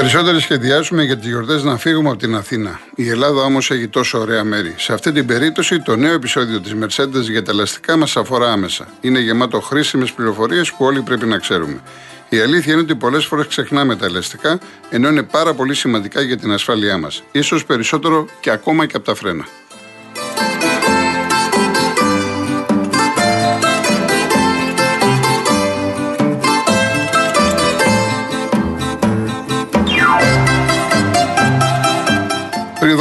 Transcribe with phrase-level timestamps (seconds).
[0.00, 2.80] περισσότεροι σχεδιάζουμε για τις γιορτές να φύγουμε από την Αθήνα.
[2.94, 4.74] Η Ελλάδα όμως έχει τόσο ωραία μέρη.
[4.76, 8.88] Σε αυτή την περίπτωση, το νέο επεισόδιο της Mercedes για τα ελαστικά μας αφορά άμεσα.
[9.00, 11.80] Είναι γεμάτο χρήσιμες πληροφορίες που όλοι πρέπει να ξέρουμε.
[12.28, 14.58] Η αλήθεια είναι ότι πολλές φορές ξεχνάμε τα ελαστικά,
[14.90, 17.22] ενώ είναι πάρα πολύ σημαντικά για την ασφάλειά μας.
[17.40, 19.46] σω περισσότερο και ακόμα και από τα φρένα.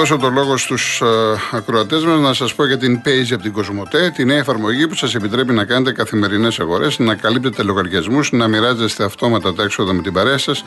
[0.08, 1.08] Δώσω το λόγο στους uh,
[1.52, 4.95] ακροατές μας, να σας πω για την Page από την Κοσμοτέ, τη νέα εφαρμογή που
[4.95, 10.02] σας επιτρέπει να κάνετε καθημερινές αγορές, να καλύπτετε λογαριασμούς, να μοιράζεστε αυτόματα τα έξοδα με
[10.02, 10.66] την παρέα σας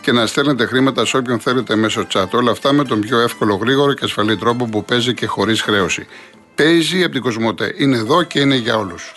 [0.00, 2.28] και να στέλνετε χρήματα σε όποιον θέλετε μέσω chat.
[2.30, 6.06] Όλα αυτά με τον πιο εύκολο, γρήγορο και ασφαλή τρόπο που παίζει και χωρίς χρέωση.
[6.58, 7.74] Page από την Κοσμοτέ.
[7.76, 9.12] Είναι εδώ και είναι για όλους.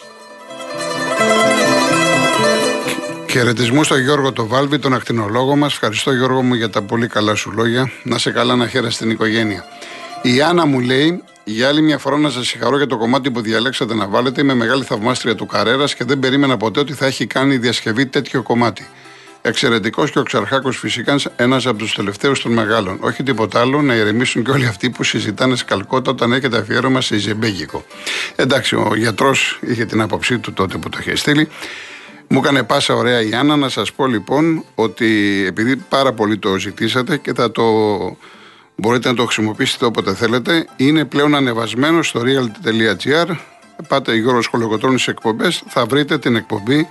[3.31, 5.73] Χαιρετισμού στον Γιώργο το Βάλβη, τον ακτινολόγο μας.
[5.73, 7.91] Ευχαριστώ Γιώργο μου για τα πολύ καλά σου λόγια.
[8.03, 9.65] Να σε καλά να χαίρεσαι την οικογένεια.
[10.21, 13.41] Η Άννα μου λέει, για άλλη μια φορά να σας συγχαρώ για το κομμάτι που
[13.41, 14.41] διαλέξατε να βάλετε.
[14.41, 18.41] Είμαι μεγάλη θαυμάστρια του Καρέρας και δεν περίμενα ποτέ ότι θα έχει κάνει διασκευή τέτοιο
[18.41, 18.87] κομμάτι.
[19.41, 22.97] Εξαιρετικός και ο Ξαρχάκος φυσικά ένας από τους τελευταίους των μεγάλων.
[23.01, 27.15] Όχι τίποτα άλλο, να ηρεμήσουν και όλοι αυτοί που συζητάνε σκαλκότα όταν έχετε αφιέρωμα σε
[27.15, 27.85] Ιζεμπέγικο.
[28.35, 31.47] Εντάξει, ο γιατρός είχε την άποψή του τότε που το είχε στείλει.
[32.33, 36.57] Μου έκανε πάσα ωραία η Άννα να σας πω λοιπόν ότι επειδή πάρα πολύ το
[36.57, 37.63] ζητήσατε και θα το
[38.75, 43.35] μπορείτε να το χρησιμοποιήσετε όποτε θέλετε είναι πλέον ανεβασμένο στο real.gr
[43.87, 46.87] πάτε Γιώργος Χολογοτρώνης εκπομπές θα βρείτε την εκπομπή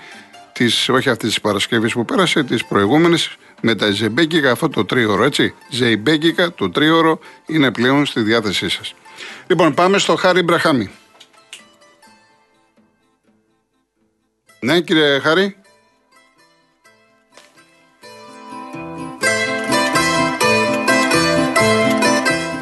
[0.53, 5.25] της, όχι αυτή της Παρασκευής που πέρασε, της προηγούμενης με τα ζεμπέκικα αυτό το τρίωρο,
[5.25, 5.55] έτσι.
[5.71, 8.95] Ζεϊμπέκικα το τρίωρο είναι πλέον στη διάθεσή σας.
[9.47, 10.91] Λοιπόν, πάμε στο Χάρη Μπραχάμι.
[14.61, 15.57] Ναι, κύριε Χάρη.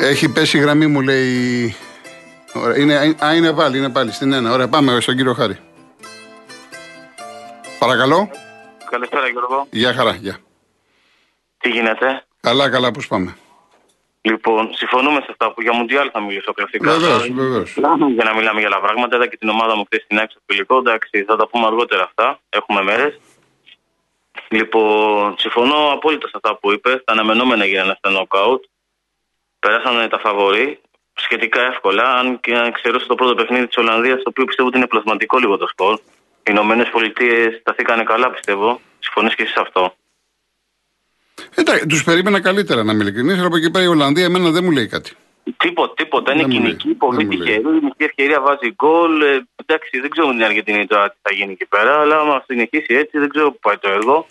[0.01, 1.75] Έχει πέσει η γραμμή μου, λέει.
[2.79, 4.53] Είναι, α, είναι πάλι, είναι πάλι στην ένα.
[4.53, 5.59] Ωραία, πάμε στον κύριο Χάρη.
[7.79, 8.31] Παρακαλώ.
[8.91, 9.67] Καλησπέρα, Γιώργο.
[9.71, 10.39] Γεια χαρά, γεια.
[11.59, 13.37] Τι γίνεται; Καλά, καλά, πώς πάμε.
[14.21, 16.93] Λοιπόν, συμφωνούμε σε αυτά που για Μουντιάλ θα μιλήσω κλασικά.
[16.93, 17.73] Βεβαίως, βεβαίως.
[18.15, 19.17] Για να μιλάμε για άλλα πράγματα.
[19.17, 20.77] Είδα και την ομάδα μου χθες στην έξω φιλικό.
[20.79, 22.41] Εντάξει, θα τα πούμε αργότερα αυτά.
[22.49, 23.21] Έχουμε μέρες.
[24.49, 27.03] Λοιπόν, συμφωνώ απόλυτα σε αυτά που είπες.
[27.05, 28.65] Τα αναμενόμενα γίνανε στα νοκάουτ.
[29.59, 30.81] Περάσανε τα φαβορή
[31.15, 32.15] σχετικά εύκολα.
[32.15, 35.39] Αν και αν ξέρω το πρώτο παιχνίδι της Ολλανδίας, το οποίο πιστεύω ότι είναι πλασματικό
[35.39, 35.95] λίγο το σκορ.
[35.95, 38.81] Οι Ηνωμένες Πολιτείες σταθήκανε καλά, πιστεύω.
[38.99, 39.95] Συμφωνείς και εσύ σε αυτό.
[41.69, 44.65] Εντάξει, τους περίμενα καλύτερα να είμαι ειλικρινής, αλλά από εκεί πέρα η Ολλανδία εμένα δεν
[44.65, 45.13] μου λέει κάτι.
[45.57, 46.33] Τίποτα, τίποτα.
[46.33, 47.61] Είναι κοινική, πολύ τυχερή.
[47.61, 49.23] Η μισή ευκαιρία βάζει γκολ.
[49.23, 52.95] Ε, εντάξει, δεν ξέρω την Αργεντινή τώρα τι θα γίνει εκεί πέρα, αλλά άμα συνεχίσει
[52.95, 54.27] έτσι δεν ξέρω πού πάει το έργο.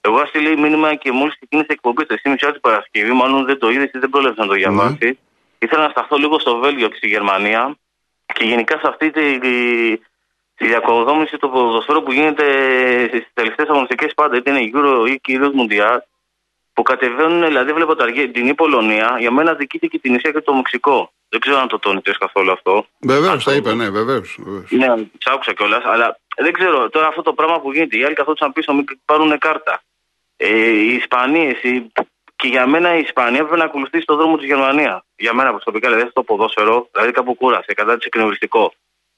[0.00, 3.70] Εγώ στείλει μήνυμα και μόλις ξεκίνησε η εκπομπή το 6.30 την Παρασκευή, μάλλον δεν το
[3.70, 5.08] είδε ή δεν πρόλαβε να το διαβάσει.
[5.12, 5.14] Mm.
[5.58, 7.76] Ήθελα να σταθώ λίγο στο Βέλγιο και στη Γερμανία
[8.34, 9.96] και γενικά σε αυτή τη, τη,
[10.56, 12.44] τη διακοδόμηση του ποδοσφαίρου που γίνεται
[13.08, 16.00] στις τελευταίες αγωνιστικές πάντα, είτε είναι Euro ή κυρίως Μουντιάλ
[16.80, 21.12] που κατεβαίνουν, δηλαδή βλέπω την Αργεντινή Πολωνία, για μένα δικήθηκε την Ισία και το Μεξικό.
[21.28, 22.86] Δεν ξέρω αν το τόνισε καθόλου αυτό.
[23.00, 24.38] Βεβαίως, τα είπα, ναι, βεβαίως.
[24.68, 27.96] Ναι, τι άκουσα κιόλας, αλλά δεν ξέρω τώρα αυτό το πράγμα που γίνεται.
[27.96, 29.82] Οι άλλοι καθόντουσαν πίσω, μην πάρουν κάρτα.
[30.36, 31.92] Ε, οι Ισπανίες, οι...
[32.36, 35.00] και για μένα η Ισπανία πρέπει να ακολουθήσει το δρόμο της Γερμανίας.
[35.16, 38.72] Για μένα προσωπικά, δηλαδή στο ποδόσφαιρο, δηλαδή κάπου κούρασε, κατά της εκνευριστικό.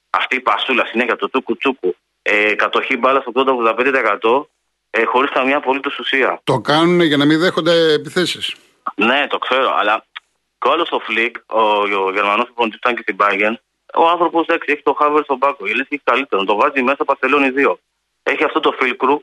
[0.09, 4.47] Αυτή η πασούλα συνέχεια, το τούκου τσούκου, ε, κατοχή μπάλα στο 80-85%
[4.95, 6.41] ε, χωρίς καμία απολύτως ουσία.
[6.43, 8.55] Το κάνουν για να μην δέχονται επιθέσεις.
[8.95, 10.05] Ναι, το ξέρω, αλλά
[10.59, 11.61] και ο άλλος ο Φλικ, ο,
[12.05, 13.55] ο Γερμανός που ήταν και στην Bayern,
[13.93, 15.65] ο άνθρωπος έχει το Χάβερ στον πάκο.
[15.65, 16.43] Η έχει καλύτερο.
[16.43, 17.75] Τον βάζει μέσα Πασελόνι 2.
[18.23, 19.19] Έχει αυτό το Φιλκρου,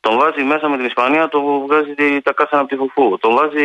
[0.00, 3.18] τον βάζει μέσα με την Ισπανία, τον βγάζει τα κάσανα από τη φουφού.
[3.18, 3.64] Τον βάζει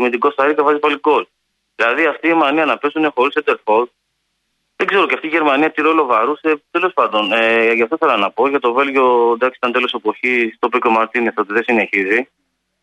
[0.00, 1.26] με την Κώστα βάζει πάλι γκολ.
[1.74, 3.88] Δηλαδή αυτή η μανία να πέσουν χωρίς Ετερφόρ
[4.84, 6.62] δεν ξέρω και αυτή η Γερμανία τι ρόλο βαρούσε.
[6.70, 8.48] Τέλος πάντων, ε, γι' αυτό θέλω να πω.
[8.48, 10.56] Για το Βέλγιο, εντάξει, ήταν τέλος εποχή.
[10.58, 12.28] Το είπε και ο Μαρτίνες ότι δεν συνεχίζει.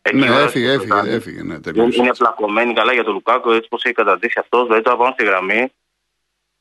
[0.02, 1.42] Εκεί ναι, έφυγε, έφυγε, έφυγε.
[1.42, 4.62] Ναι, είναι πλακωμένη καλά για τον Λουκάκο, έτσι πώ έχει καταντήσει αυτός.
[4.66, 5.72] Δηλαδή το απάνω στη γραμμή.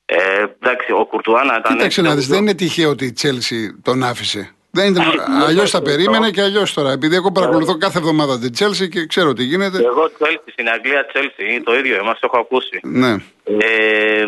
[0.05, 1.75] Ε, εντάξει, ο Κουρτουάνα ήταν.
[1.75, 4.55] Κοίταξε να δεις, δεν είναι τυχαίο ότι η Τσέλσι τον άφησε.
[4.71, 5.05] Δεν ήταν...
[5.47, 6.91] αλλιώς τα περίμενε και αλλιώς τώρα.
[6.91, 9.77] Επειδή εγώ παρακολουθώ κάθε εβδομάδα την Τσέλσι και ξέρω τι γίνεται.
[9.77, 12.79] Εγώ Τσέλσι στην Αγγλία, Τσέλσι, το ίδιο, εμάς το έχω ακούσει.
[12.83, 13.15] Ναι.
[13.43, 14.25] Ε,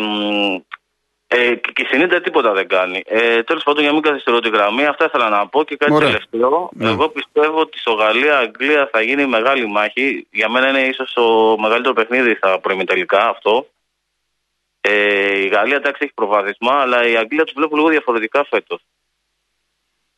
[1.36, 3.02] ε, και η Συνήντα τίποτα δεν κάνει.
[3.06, 5.92] Ε, Τέλος πάντων, για να μην καθυστερώ τη γραμμή, αυτά ήθελα να πω και κάτι
[5.92, 6.08] Ωραία.
[6.08, 6.70] τελευταίο.
[6.72, 6.88] Ναι.
[6.88, 10.26] Εγώ πιστεύω ότι στο Γαλλία-Αγγλία θα γίνει μεγάλη μάχη.
[10.30, 13.66] Για μένα είναι ίσως το μεγαλύτερο παιχνίδι στα τελικά αυτό.
[14.80, 18.80] Ε, η Γαλλία εντάξει έχει προβάδισμα, αλλά η Αγγλία τους βλέπω λίγο διαφορετικά φέτος.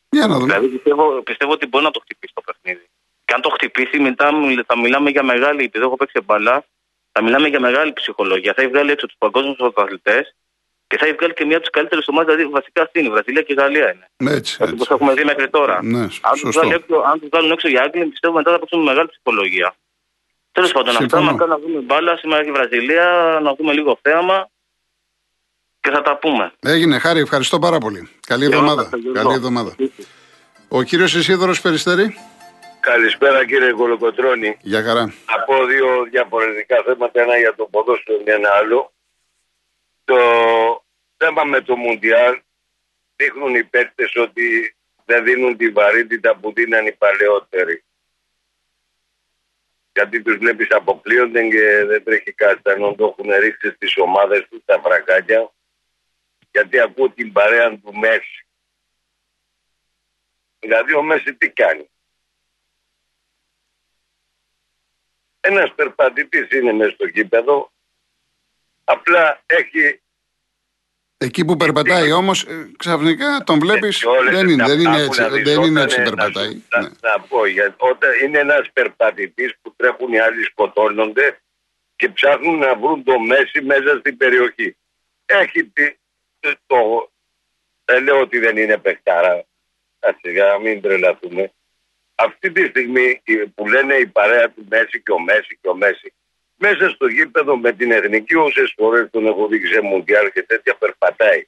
[0.09, 0.45] Για να δούμε.
[0.45, 2.87] Δηλαδή πιστεύω, πιστεύω ότι μπορεί να το χτυπήσει το παιχνίδι.
[3.25, 4.29] Και αν το χτυπήσει, μετά
[4.65, 6.65] θα μιλάμε για μεγάλη, επειδή έχω παίξει μπαλά,
[7.11, 8.53] θα μιλάμε για μεγάλη ψυχολογία.
[8.53, 10.35] Θα έχει βγάλει έξω τους παγκόσμιους πρωταθλητές
[10.87, 13.11] και θα έχει βγάλει και μία από τις καλύτερες ομάδες, δηλαδή βασικά αυτή είναι η
[13.11, 14.35] Βραζιλία και η Γαλλία είναι.
[14.35, 14.57] Έτσι.
[14.61, 14.73] έτσι.
[14.73, 15.79] Όπω έχουμε δει μέχρι τώρα.
[15.83, 16.83] Ναι, αν τους βγάλουν,
[17.31, 19.75] βγάλουν έξω οι Άγγλοι, πιστεύω μετά θα παίξουν μεγάλη ψυχολογία.
[20.51, 24.49] Τέλος πάντων, αυτά να κάνουμε να δούμε μπάλα σήμερα η Βραζιλία, να δούμε λίγο θέαμα
[25.79, 26.51] και θα τα πούμε.
[26.59, 28.09] Έγινε, χάρη, ευχαριστώ πάρα πολύ.
[28.27, 28.89] Καλή εβδομάδα.
[29.13, 29.75] Καλή εβδομάδα.
[30.67, 32.17] Ο κύριος Ισίδωρος Περιστέρη.
[32.79, 34.57] Καλησπέρα κύριε Κολοκοτρώνη.
[34.61, 35.13] Για χαρά.
[35.25, 38.91] Από δύο διαφορετικά θέματα, ένα για το ποδόσφαιρο και ένα άλλο.
[40.07, 40.85] Το
[41.17, 42.41] θέμα με το Μουντιάλ
[43.15, 44.75] δείχνουν οι παίκτες ότι
[45.05, 47.83] δεν δίνουν τη βαρύτητα που δίναν οι παλαιότεροι.
[49.93, 52.69] Γιατί τους βλέπεις αποκλείονται και δεν τρέχει κάτι.
[52.69, 55.53] Αν το έχουν ρίξει στις ομάδες τους τα φραγκάκια.
[56.51, 58.47] Γιατί ακούω την παρέα του Μέση.
[60.59, 61.89] Δηλαδή ο Μέση τι κάνει;
[65.39, 67.71] Ένας περπατητής είναι μέσα στο κήπεδο,
[68.87, 70.01] απλά έχει...
[71.17, 74.03] Εκεί που περπατάει όμως, ε, ξαφνικά τον βλέπεις.
[74.29, 75.23] Δεν, είναι, δεν είναι έτσι.
[75.43, 76.61] Δεν είναι έτσι περπατάει.
[76.69, 76.89] Να, ναι.
[77.01, 81.41] να, πω, γιατί όταν είναι ένας περπατητής που τρέχουν οι άλλοι σκοτώνονται
[81.95, 84.77] και ψάχνουν να βρουν το μέση μέσα στην περιοχή.
[85.25, 85.71] Έχει
[86.67, 87.11] το.
[87.85, 89.43] Δεν λέω ότι δεν είναι παιχτάρα.
[89.99, 91.51] Έτσι, για να μην τρελαθούμε
[92.17, 93.21] αυτή τη στιγμή
[93.55, 96.13] που λένε η παρέα του Μέση και ο Μέση και ο Μέση,
[96.57, 100.75] μέσα στο γήπεδο με την εθνική όσες φορές τον έχω δει σε Μουντιάλ και τέτοια
[100.79, 101.47] περπατάει.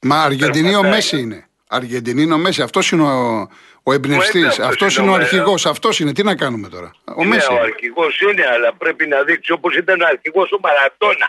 [0.00, 1.48] Μα Αργεντινή ο Μέση είναι.
[1.68, 2.62] Αργεντινή είναι ο Μέση.
[2.62, 3.48] Αυτός είναι ο,
[3.82, 4.58] ο εμπνευστής.
[4.58, 5.66] Αυτός είναι ο αρχηγός.
[5.66, 6.12] Αυτός είναι.
[6.12, 7.52] Τι να κάνουμε τώρα; Ο είναι Μέση.
[7.52, 11.28] Ο αρχηγός είναι, αλλά πρέπει να δείξει όπως ήταν ο αρχηγός ο Μαρατόνα.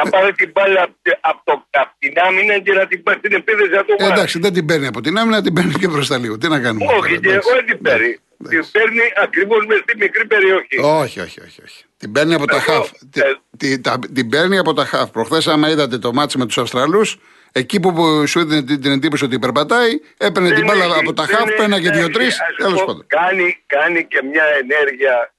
[0.00, 0.88] Θα πάρει την μπάλα
[1.20, 4.38] από, το, από την άμυνα και να την πάρει στην επίδεση να το ε, Εντάξει,
[4.38, 6.38] δεν την παίρνει από την άμυνα, την παίρνει και μπροστά λίγο.
[6.38, 6.92] Τι να κάνουμε.
[6.98, 8.18] Όχι, και εγώ δεν την παίρνει.
[8.48, 10.78] Την παίρνει ακριβώς μες στη μικρή περιοχή.
[10.78, 11.62] Όχι, όχι, όχι.
[11.64, 11.84] όχι.
[11.96, 12.90] Την παίρνει από τα χαφ.
[13.14, 13.22] Ε,
[13.56, 13.82] την,
[14.14, 15.10] την παίρνει από τα χαφ.
[15.10, 17.18] Προχθές, άμα είδατε το μάτσο με τους Αυστραλούς,
[17.52, 21.54] εκεί που σου έδινε την, την εντύπωση ότι περπατάει, έπαιρνε την μπάλα από τα χαφ,
[21.56, 22.38] πένα και δύο-τρεις.
[22.56, 23.04] Τέλος πάντων.
[23.06, 25.30] Κάνει, κάνει και μια ενέργεια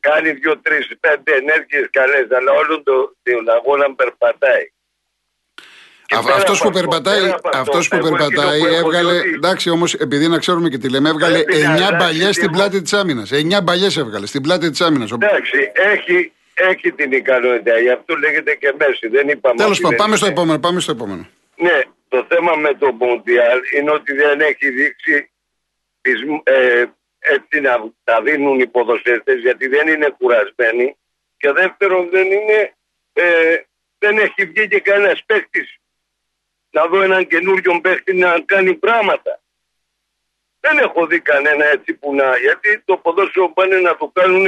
[0.00, 4.72] κάνει δύο-τρεις πέντε ενέργειες καλές, αλλά όλο το, τον αγώνα περπατάει.
[6.16, 9.20] Αυτός που περπατάει, αυτός που περπατάει έβγαλε.
[9.34, 13.30] Εντάξει, όμως, επειδή να ξέρουμε και τι λέμε, έβγαλε 9 μπαλιές στην πλάτη της άμυνας.
[13.32, 15.10] 9 μπαλιές έβγαλε στην πλάτη της άμυνας.
[15.12, 17.78] Εντάξει, έχει, έχει την ικανότητα.
[17.78, 19.08] Γι' αυτό λέγεται και μέση.
[19.08, 19.56] Δεν είπαμε.
[19.56, 20.58] Τέλος πάντων, πάμε στο επόμενο.
[20.58, 21.28] Πάμε στο επόμενο.
[21.56, 25.30] Ναι, το θέμα με το Μοντιάλ είναι ότι δεν έχει δείξει
[26.42, 26.84] ε,
[27.18, 30.96] έτσι να τα δίνουν οι ποδοσφαιριστές γιατί δεν είναι κουρασμένοι
[31.36, 32.74] και δεύτερον δεν είναι
[33.12, 33.56] ε,
[33.98, 35.68] δεν έχει βγει και κανένας παίχτη
[36.70, 39.40] να δω έναν καινούριο παίχτη να κάνει πράγματα.
[40.60, 42.36] Δεν έχω δει κανένα έτσι που να.
[42.36, 44.46] Γιατί το ποδόσφαιρο πάνε να το κάνουν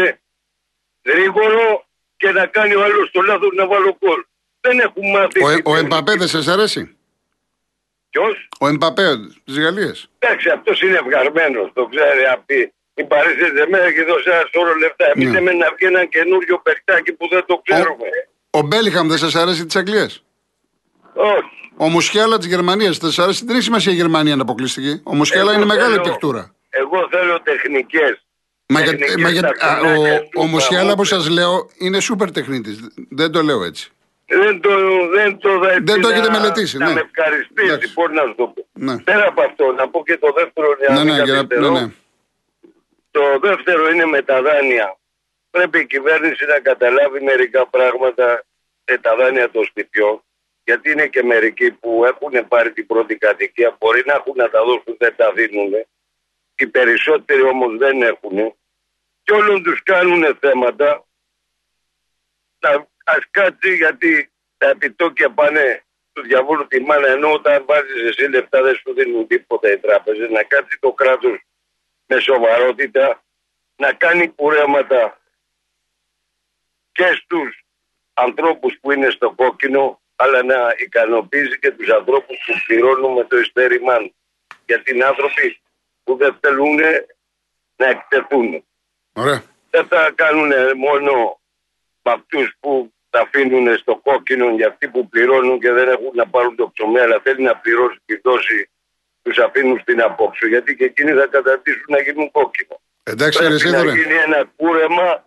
[1.04, 1.86] γρήγορο
[2.16, 4.24] και να κάνει ο άλλος το λάθος να βάλω κόλ.
[4.60, 5.44] Δεν έχουν μάθει.
[5.44, 6.96] Ο, ο Εμπαπέ δεν σας αρέσει;
[8.10, 9.94] Ποιος; Ο Εμπαπέ τη Γαλλία.
[10.18, 11.70] Εντάξει, αυτός είναι ευγαρμένος.
[11.74, 12.74] Το ξέρει αυτή.
[12.94, 15.12] Η Παρίσι μέρα και δώσε ένα σώρο λεφτά.
[15.14, 15.40] Εμείς ναι.
[15.40, 18.08] να βγει ένα καινούριο παιχτάκι που δεν το ξέρουμε.
[18.50, 20.10] Ο, ο Μπέλιχαμ δεν σας αρέσει τη Αγγλία.
[21.14, 21.72] Όχι.
[21.76, 23.44] Ο Μουσχέλα της Γερμανίας δεν σα αρέσει.
[23.44, 25.00] Δεν έχει σημασία η Γερμανία να αποκλειστική.
[25.04, 26.54] Ο Μουσχέλα είναι μεγάλη παιχτούρα.
[26.70, 28.24] Εγώ θέλω τεχνικές.
[28.66, 29.54] Μα, για, μα για,
[30.34, 32.88] ο, ο Μουσχέλα, όπως σας λέω, είναι σούπερ τεχνίτης.
[33.08, 33.90] Δεν το λέω έτσι.
[34.26, 34.70] Δεν το,
[35.14, 36.78] δεν το, δεν το έχετε μελετήσει.
[36.78, 36.94] Να ναι.
[36.94, 38.66] με ευχαριστήσει, μπορείς να σου το πω.
[38.72, 38.98] Ναι.
[38.98, 41.92] Πέρα από αυτό, να πω και το δεύτερο ναι, ναι, ναι, ναι.
[43.10, 44.96] Το δεύτερο είναι με τα δάνεια.
[45.50, 48.44] Πρέπει η κυβέρνηση να καταλάβει μερικά πράγματα
[48.84, 50.22] με τα δάνεια των σπιτιών.
[50.70, 54.64] Γιατί είναι και μερικοί που έχουν πάρει την πρώτη κατοικία, μπορεί να έχουν να τα
[54.64, 55.72] δώσουν, δεν τα δίνουν.
[56.54, 58.54] Οι περισσότεροι όμως δεν έχουν.
[59.22, 61.04] Και όλων τους κάνουν θέματα
[63.04, 68.62] ας κάτσει γιατί τα επιτόκια πάνε του διαβόλου τη μάνα ενώ όταν βάζεις εσύ λεφτά
[68.62, 70.30] δεν σου δίνουν τίποτα οι τράπεζες.
[70.30, 71.40] Να κάτσει το κράτος
[72.06, 73.22] με σοβαρότητα
[73.76, 75.20] να κάνει κουρέματα
[76.92, 77.64] και στους
[78.14, 83.36] ανθρώπους που είναι στο κόκκινο αλλά να ικανοποιήσει και τους ανθρώπους που πληρώνουν με το
[83.38, 83.96] ειστέρημά
[84.66, 85.60] Γιατί είναι άνθρωποι
[86.04, 86.78] που δεν θέλουν
[87.76, 88.64] να εκτεθούν.
[89.12, 89.42] Ωραία.
[89.70, 91.40] Δεν θα κάνουν μόνο
[92.02, 96.26] με αυτούς που τα αφήνουν στο κόκκινο για αυτοί που πληρώνουν και δεν έχουν να
[96.26, 98.70] πάρουν το ψωμί, αλλά θέλει να πληρώσει τη δόση,
[99.22, 100.48] τους αφήνουν στην απόψη.
[100.48, 102.80] Γιατί και εκείνοι θα καταρτήσουν να γίνουν κόκκινο.
[103.02, 105.24] Εντάξει, Πρέπει να γίνει ένα κούρεμα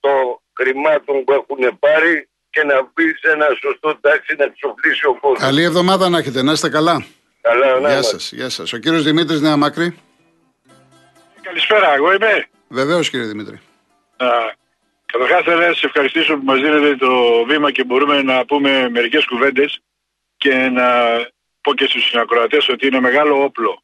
[0.00, 5.14] των χρημάτων που έχουν πάρει και να μπεις σε ένα σωστό τάξη να ξοφλήσει ο
[5.14, 5.38] κόσμος.
[5.38, 7.04] Καλή εβδομάδα να έχετε, να είστε καλά.
[7.40, 8.32] Καλά, να Γεια σας.
[8.32, 8.72] Γεια σας.
[8.72, 9.98] Ο κύριος Δημήτρης Νεαμάκρη.
[11.42, 12.46] Καλησπέρα, εγώ είμαι.
[12.68, 13.60] Βεβαίως κύριε Δημήτρη.
[15.12, 19.24] Καταρχάς θέλω να σας ευχαριστήσω που μας δίνετε το βήμα και μπορούμε να πούμε μερικές
[19.24, 19.80] κουβέντες
[20.36, 20.88] και να
[21.60, 23.82] πω και στους συνακροατές ότι είναι μεγάλο όπλο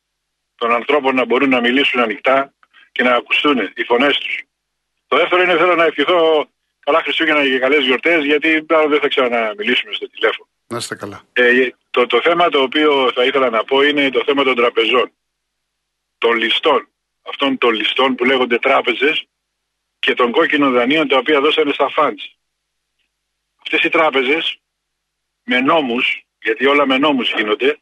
[0.57, 2.53] των ανθρώπων να μπορούν να μιλήσουν ανοιχτά
[2.93, 4.43] και να ακουστούν οι φωνές τους.
[5.09, 6.49] Το δεύτερο είναι θέλω να ευχηθώ
[6.89, 10.49] καλά Χριστούγεννα και καλές γιορτές, γιατί τώρα δεν θα ξαναμιλήσουμε στο τηλέφωνο.
[10.67, 11.23] Να είστε καλά.
[11.33, 15.13] Ε, το, το θέμα το οποίο θα ήθελα να πω είναι το θέμα των τραπεζών.
[16.19, 16.89] Των ληστών.
[17.29, 19.27] Αυτών των ληστών που λέγονται τράπεζες
[19.99, 22.37] και των κόκκινων δανείων τα οποία δώσανε στα φαντς.
[23.63, 24.61] Αυτές οι τράπεζες
[25.45, 27.79] με νόμους, γιατί όλα με νόμους γίνονται,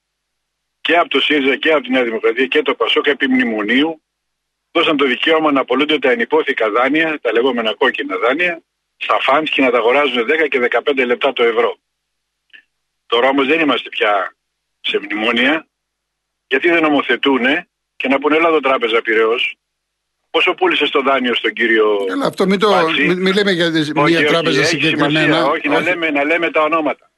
[0.80, 4.02] και από το ΣΥΡΙΖΑ και από τη Νέα Δημοκρατία και το ΠΑΣΟΚ επί μνημονίου,
[4.72, 8.62] δώσαν το δικαίωμα να απολούνται τα ενυπόθηκα δάνεια, τα λεγόμενα κόκκινα δάνεια,
[8.96, 11.76] στα φαντς και να τα αγοράζουν 10 και 15 λεπτά το ευρώ.
[13.06, 14.34] Τώρα όμως δεν είμαστε πια
[14.80, 15.66] σε μνημόνια,
[16.46, 17.44] γιατί δεν νομοθετούν
[17.96, 19.56] και να πούνε Ελλάδα Τράπεζα Πυραιός,
[20.36, 22.06] Πόσο πούλησες το δάνειο στον κύριο.
[22.08, 23.70] Έλα, αυτό μην, το, μην, μην λέμε για
[24.06, 25.44] μια τράπεζα συγκεκριμένα.
[25.44, 27.10] όχι, να, λέμε, να λέμε τα ονόματα.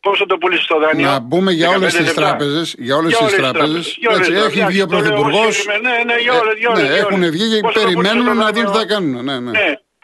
[0.00, 2.74] Πόσο το πούλησες το δάνειο; Να μπούμε για όλες τις τράπεζε.
[2.78, 3.98] Για όλες τις τράπεζες.
[4.46, 5.66] Έχει βγει ο Πρωθυπουργός.
[5.66, 6.88] Ναι, ναι, για όλες.
[6.88, 9.24] Ναι, έχουν βγει και περιμένουν να δουν τι θα κάνουν.
[9.24, 9.50] Ναι, ναι.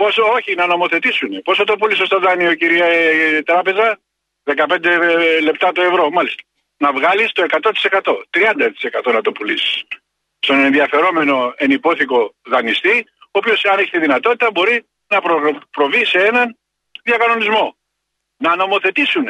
[0.02, 0.06] Ναι.
[0.06, 1.42] Πόσο, όχι, να νομοθετήσουν.
[1.42, 3.98] Πόσο το πούλησε στο δάνειο, κυρία ε, Τράπεζα,
[4.44, 6.42] 15 ε, λεπτά το ευρώ, μάλιστα.
[6.76, 7.70] Να βγάλεις το 100%.
[9.06, 9.84] 30% να το πουλήσεις
[10.38, 15.20] στον ενδιαφερόμενο ενυπόθηκο δανειστή, ο οποίος αν έχει τη δυνατότητα μπορεί να
[15.70, 16.58] προβεί σε έναν
[17.04, 17.76] διακανονισμό.
[18.36, 19.26] Να νομοθετήσουν.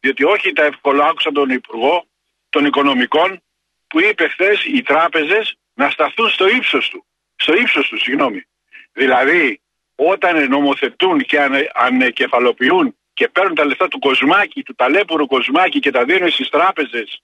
[0.00, 2.06] Διότι όχι τα εύκολα άκουσα τον Υπουργό
[2.48, 3.42] των Οικονομικών
[3.86, 7.04] που είπε χθες οι τράπεζες να σταθούν στο ύψος του.
[7.36, 8.46] Στο ύψος του, συγγνώμη.
[8.92, 9.60] Δηλαδή,
[9.96, 11.38] όταν νομοθετούν και
[11.74, 17.22] ανεκεφαλοποιούν και παίρνουν τα λεφτά του κοσμάκι, του ταλέπουρου κοσμάκι και τα δίνουν στις τράπεζες,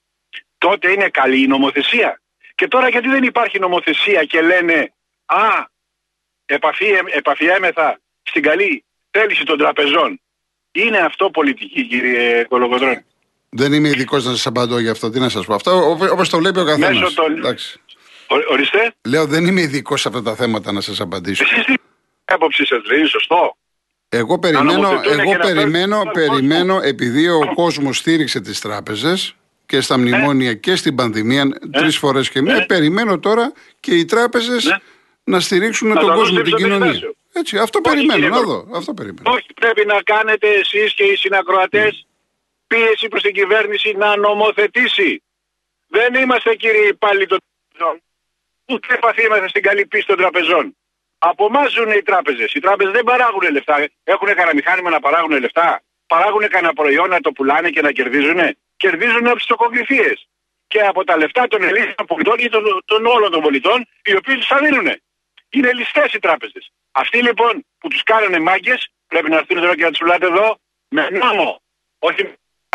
[0.59, 2.21] τότε είναι καλή η νομοθεσία.
[2.55, 4.93] Και τώρα γιατί δεν υπάρχει νομοθεσία και λένε
[5.25, 5.67] «Α,
[6.45, 10.21] επαφή, επαφιέμεθα στην καλή θέληση των τραπεζών».
[10.73, 13.05] Είναι αυτό πολιτική κύριε Κολοκοντρώνη.
[13.49, 15.11] Δεν είμαι ειδικός να σας απαντώ γι' αυτό.
[15.11, 15.55] Τι να σας πω.
[15.55, 17.14] Αυτό όπως το βλέπει ο καθένας.
[17.14, 17.57] Των...
[18.50, 18.95] ορίστε.
[19.09, 21.45] Λέω δεν είμαι ειδικός σε αυτά τα θέματα να σας απαντήσω.
[21.45, 21.75] Εσείς τι
[22.33, 23.57] άποψη σας λέει, σωστό.
[24.09, 29.37] Εγώ περιμένω, εγώ περιμένω, περιμένω, επειδή ο κόσμος στήριξε τις τράπεζες,
[29.73, 30.03] και στα ναι.
[30.03, 31.59] μνημόνια και στην πανδημία ναι.
[31.71, 32.55] τρεις φορές και μία.
[32.55, 32.67] Ναι.
[32.67, 34.81] Περιμένω τώρα και οι τράπεζες
[35.25, 37.01] να στηρίξουν τον κόσμο, την κοινωνία.
[37.33, 38.69] Έτσι, αυτό περιμένω, να δω.
[38.75, 39.31] Αυτό περιμένω.
[39.31, 42.07] Όχι, πρέπει να κάνετε εσείς και οι συνακροατές
[42.67, 45.23] πίεση προς την κυβέρνηση να νομοθετήσει.
[45.89, 47.39] Δεν είμαστε κύριοι υπάλληλοι των
[47.73, 48.03] τραπεζών.
[48.69, 50.77] Ούτε επαφήμαστε στην καλή πίστη των τραπεζών.
[51.31, 52.52] Από εμά ζουν οι τράπεζες.
[52.55, 53.76] Οι τράπεζες δεν παράγουν λεφτά.
[54.05, 55.83] Έχουν κανένα μηχάνημα να παράγουν λεφτά.
[56.07, 58.41] Παράγουν κανένα προϊόν να το πουλάνε και να κερδίζουν
[58.76, 60.12] κερδίζουν από τις τοκογλυφίε
[60.67, 64.37] και από τα λεφτά των Ελλήνων πολιτών ή των, των όλων των πολιτών, οι οποίοι
[64.37, 64.88] τους θα δίνουν.
[65.50, 66.73] Είναι ληστές οι τράπεζες.
[66.93, 70.59] Αυτοί λοιπόν που τους κάνανε μάγκες πρέπει να έρθουν εδώ και να τους πουλάτε εδώ
[70.88, 71.62] με νόμο.
[71.99, 72.23] Όχι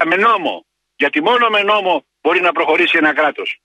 [0.05, 0.65] με νόμο.
[0.95, 3.59] Γιατί μόνο με νόμο μπορεί να προχωρήσει ένα κράτος.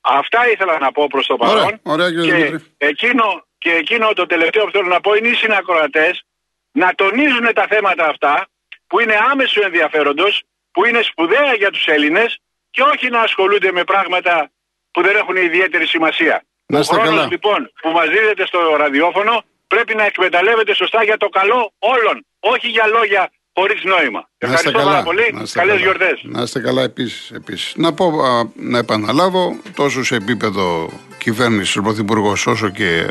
[0.00, 1.80] Αυτά ήθελα να πω προς το παρόν.
[1.82, 6.24] Ωραία, και, εκείνο, και εκείνο το τελευταίο που θέλω να πω είναι οι συνακροατές
[6.72, 8.46] να τονίζουν τα θέματα αυτά
[8.86, 10.42] που είναι άμεσο ενδιαφέροντος
[10.72, 12.38] που είναι σπουδαία για τους Έλληνες
[12.70, 14.50] και όχι να ασχολούνται με πράγματα
[14.90, 16.44] που δεν έχουν ιδιαίτερη σημασία.
[16.66, 21.28] Να Ο χρόνος λοιπόν που μας δίδεται στο ραδιόφωνο πρέπει να εκμεταλλεύεται σωστά για το
[21.28, 24.20] καλό όλων, όχι για λόγια χωρίς νόημα.
[24.20, 24.90] Να Ευχαριστώ καλά.
[24.90, 25.48] πάρα πολύ.
[25.52, 26.20] Καλές γιορτές.
[26.22, 27.30] Να είστε καλά επίσης.
[27.30, 27.72] επίσης.
[27.76, 28.12] Να πω,
[28.54, 30.90] να επαναλάβω, τόσο σε επίπεδο
[31.26, 33.06] κυβέρνηση, Πρωθυπουργός όσο και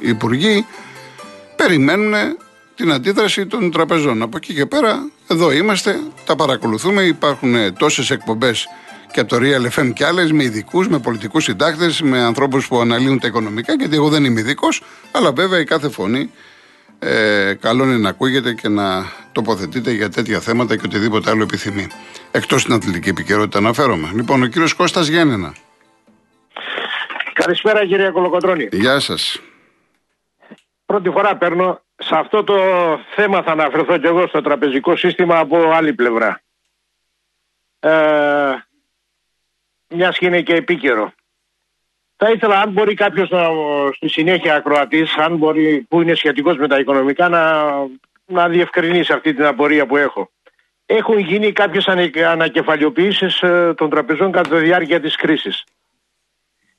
[0.00, 0.66] υπουργοί,
[1.56, 2.14] περιμένουν
[2.74, 4.22] την αντίδραση των τραπεζών.
[4.22, 7.02] Από εκεί και πέρα, εδώ είμαστε, τα παρακολουθούμε.
[7.02, 8.66] Υπάρχουν τόσες εκπομπές
[9.12, 12.80] και από το Real FM και άλλες με ειδικούς, με πολιτικούς συντάκτες, με ανθρώπους που
[12.80, 13.74] αναλύουν τα οικονομικά.
[13.74, 14.82] Γιατί εγώ δεν είμαι ειδικός,
[15.12, 16.30] αλλά βέβαια η κάθε φωνή
[16.98, 21.86] ε, καλό είναι να ακούγεται και να τοποθετείτε για τέτοια θέματα και οτιδήποτε άλλο επιθυμεί.
[22.30, 24.10] Εκτός την αθλητική επικαιρότητα αναφέρομαι.
[24.14, 25.54] Λοιπόν, ο κύριος Κώστας Γέννενα.
[27.44, 28.68] Καλησπέρα κύριε Κολοκοντρώνη.
[28.72, 29.40] Γεια σας.
[30.86, 32.56] Πρώτη φορά παίρνω σε αυτό το
[33.14, 36.40] θέμα θα αναφερθώ και εγώ στο τραπεζικό σύστημα από άλλη πλευρά.
[37.80, 37.90] Ε,
[39.88, 41.12] μιας και είναι και επίκαιρο.
[42.16, 43.30] Θα ήθελα, αν μπορεί κάποιος
[43.94, 47.64] στη συνέχεια ακροατής, αν μπορεί, που είναι σχετικός με τα οικονομικά, να,
[48.26, 50.30] να διευκρινίσει αυτή την απορία που έχω.
[50.86, 51.86] Έχουν γίνει κάποιες
[52.26, 55.64] ανακεφαλαιοποιήσεις ε, των τραπεζών κατά τη διάρκεια της κρίσης.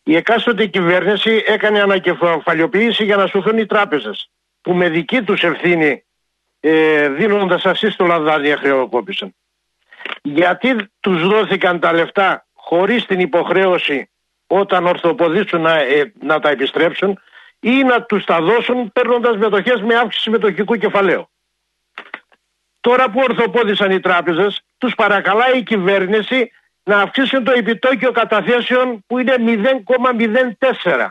[0.03, 4.29] Η εκάστοτε κυβέρνηση έκανε ανακεφαλαιοποίηση για να σωθούν οι τράπεζες
[4.61, 6.03] που με δική τους ευθύνη
[6.59, 9.35] ε, δίνοντας ασύστολα δάνεια χρεοκόπησαν.
[10.21, 14.09] Γιατί τους δόθηκαν τα λεφτά χωρίς την υποχρέωση
[14.47, 17.19] όταν ορθοποδήσουν να, ε, να τα επιστρέψουν
[17.59, 21.29] ή να τους τα δώσουν παίρνοντας μετοχές με αύξηση μετοχικού κεφαλαίου.
[22.79, 26.51] Τώρα που ορθοπόδησαν οι τράπεζες, τους παρακαλάει η κυβέρνηση
[26.89, 31.07] να αυξήσουν το επιτόκιο καταθέσεων που είναι 0,04.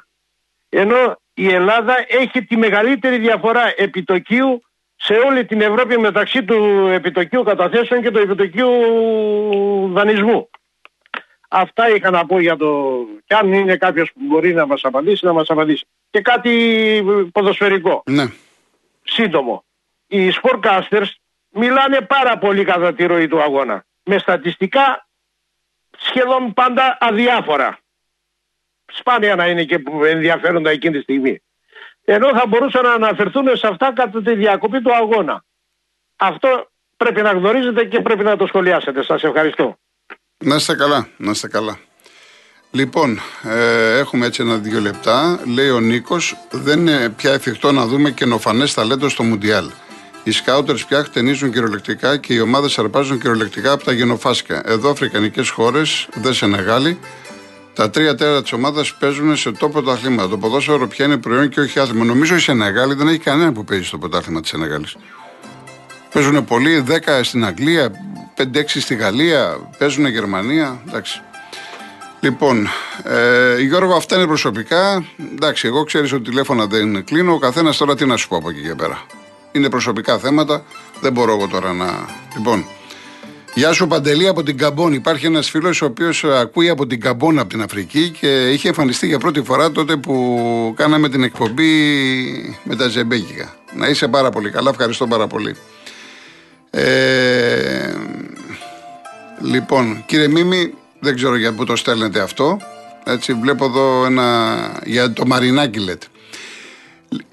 [0.69, 4.63] Ενώ η Ελλάδα έχει τη μεγαλύτερη διαφορά επιτοκίου
[4.97, 8.71] σε όλη την Ευρώπη μεταξύ του επιτοκίου καταθέσεων και του επιτοκίου
[9.93, 10.51] δανεισμού.
[11.49, 12.99] Αυτά είχα να πω για το.
[13.27, 15.87] Κι αν είναι κάποιος που μπορεί να μας απαντήσει, να μας απαντήσει.
[16.11, 18.03] Και κάτι ποδοσφαιρικό.
[18.07, 18.25] Ναι.
[19.03, 19.65] Σύντομο.
[20.07, 21.11] Οι sportcasters
[21.49, 23.85] μιλάνε πάρα πολύ κατά τη ροή του αγώνα.
[24.03, 25.08] Με στατιστικά
[26.09, 27.79] σχεδόν πάντα αδιάφορα.
[28.93, 31.43] Σπάνια να είναι και ενδιαφέροντα εκείνη τη στιγμή.
[32.05, 35.45] Ενώ θα μπορούσαν να αναφερθούν σε αυτά κατά τη διακοπή του αγώνα.
[36.17, 39.03] Αυτό πρέπει να γνωρίζετε και πρέπει να το σχολιάσετε.
[39.03, 39.79] Σας ευχαριστώ.
[40.39, 41.79] Να είστε καλά, να είστε καλά.
[42.71, 45.41] Λοιπόν, ε, έχουμε έτσι ένα-δύο λεπτά.
[45.47, 49.71] Λέει ο Νίκος, δεν είναι πια εφικτό να δούμε καινοφανές ταλέντο στο Μουντιάλ.
[50.29, 54.63] Οι σκάουτερς πια χτενίζουν κυριολεκτικά και οι ομάδες αρπάζουν κυριολεκτικά από τα γενοφάσκα.
[54.65, 56.99] Εδώ, αφρικανικές χώρες, δεν σε μεγάλη,
[57.75, 60.29] τα τρία τέταρτα της ομάδας παίζουν σε τόπο τα αθλήματα.
[60.29, 62.05] Το ποδόσφαιρο πια είναι προϊόν και όχι άθλημα.
[62.05, 64.97] Νομίζω η Σενεγάλη δεν έχει κανένα που παίζει στο πρωτάθλημα της Σενεγάλης.
[66.13, 67.91] Παίζουν πολλοί, 10 στην Αγγλία,
[68.37, 70.83] 5-6 στη Γαλλία, παίζουν Γερμανία.
[70.89, 71.21] Εντάξει.
[72.21, 72.69] Λοιπόν,
[73.03, 75.05] ε, Γιώργο, αυτά είναι προσωπικά.
[75.33, 77.33] Εντάξει, εγώ ξέρεις ότι τηλέφωνα δεν κλείνω.
[77.33, 79.07] Ο καθένας τώρα τι να σου πω από εκεί και πέρα.
[79.53, 80.65] Είναι προσωπικά θέματα.
[81.01, 82.07] Δεν μπορώ εγώ τώρα να.
[82.37, 82.65] Λοιπόν,
[83.59, 84.93] Γεια σου Παντελή από την Καμπόν.
[84.93, 89.07] Υπάρχει ένας φίλος ο οποίος ακούει από την Καμπόν από την Αφρική και είχε εμφανιστεί
[89.07, 91.71] για πρώτη φορά τότε που κάναμε την εκπομπή
[92.63, 93.55] με τα ζεμπέκικα.
[93.77, 95.57] Να είσαι πάρα πολύ καλά, ευχαριστώ πάρα πολύ.
[96.71, 97.95] Ε,
[99.43, 102.59] λοιπόν, κύριε Μίμη, δεν ξέρω για πού το στέλνετε αυτό.
[103.05, 104.81] Έτσι, βλέπω εδώ ένα.
[104.85, 106.07] για το Μαρινάκι λέτε.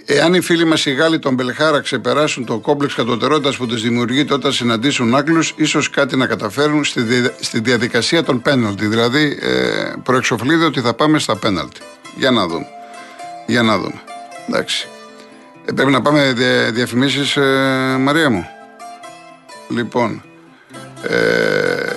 [0.05, 4.33] Εάν οι φίλοι μας οι Γάλλοι των Μπελχάρα ξεπεράσουν το κόμπλεξ κατωτερότητας που τους δημιουργείται
[4.33, 8.85] όταν συναντήσουν Άγγλους, ίσως κάτι να καταφέρουν στη, στη διαδικασία των πέναλτι.
[8.85, 11.79] Δηλαδή, ε, προεξοφλείται ότι θα πάμε στα πέναλτι.
[12.15, 12.65] Για να δούμε.
[13.47, 14.01] Για να δούμε.
[14.47, 14.87] Εντάξει.
[15.65, 18.47] Ε, πρέπει να πάμε δια, διαφημίσεις, ε, Μαρία μου.
[19.69, 20.23] Λοιπόν.
[21.03, 21.95] Ε,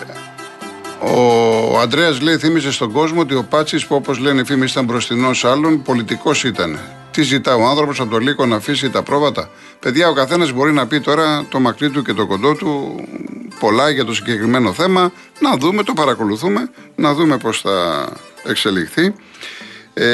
[1.00, 4.84] ο Αντρέας λέει: Θύμισε στον κόσμο ότι ο Πάτσης, που όπως λένε οι φήμοι ήταν
[4.84, 6.78] μπροστινός άλλων, πολιτικός ήταν.
[7.18, 9.50] Τι ζητά ο άνθρωπος από το λύκο να αφήσει τα πρόβατα.
[9.78, 13.00] Παιδιά, ο καθένας μπορεί να πει τώρα το μακρύ του και το κοντό του
[13.61, 15.12] πολλά για το συγκεκριμένο θέμα.
[15.40, 18.09] Να δούμε, το παρακολουθούμε, να δούμε πώς θα
[18.46, 19.14] εξελιχθεί.
[19.94, 20.07] Ε,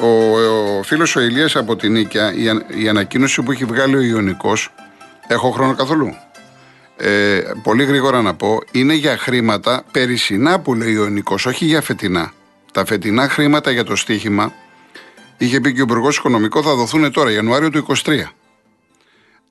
[0.00, 0.38] ο,
[0.78, 2.44] ο φίλος ο Ηλίας από την Νίκαια, η,
[2.82, 4.72] η ανακοίνωση που έχει βγάλει ο Ιωνικός,
[5.26, 6.16] έχω χρόνο καθόλου;
[6.96, 11.80] Ε, πολύ γρήγορα να πω, είναι για χρήματα περισσινά που λέει ο Ιωνικός, όχι για
[11.80, 12.32] φετινά.
[12.72, 14.52] Τα φετινά χρήματα για το στοίχημα
[15.44, 18.34] είχε πει και ο Υπουργός Οικονομικό, θα δοθούν τώρα, Ιανουάριο του 2023.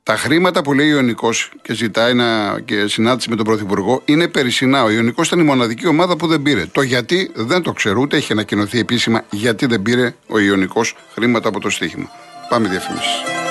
[0.04, 4.28] Τα χρήματα που λέει ο Ιωνικός και ζητάει να, και συνάντηση με τον Πρωθυπουργό είναι
[4.28, 4.84] περισσινά.
[4.84, 6.66] Ο Ιωνικός ήταν η μοναδική ομάδα που δεν πήρε.
[6.66, 11.48] Το γιατί δεν το ξέρω, ούτε έχει ανακοινωθεί επίσημα γιατί δεν πήρε ο Ιωνικός χρήματα
[11.48, 12.10] από το στοίχημα.
[12.50, 13.43] Πάμε διαφημίσεις.